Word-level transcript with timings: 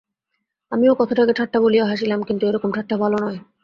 আমিও 0.71 0.93
কথাটাকে 0.95 1.33
ঠাট্টা 1.33 1.57
বলিয়া 1.59 1.85
হাসিলাম, 1.85 2.19
কিন্তু 2.23 2.43
এরকম 2.45 2.69
ঠাট্টা 2.71 2.95
ভালো 2.97 3.17
নয়। 3.19 3.39